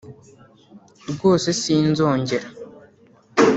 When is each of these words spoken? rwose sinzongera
rwose 1.11 1.47
sinzongera 1.61 2.47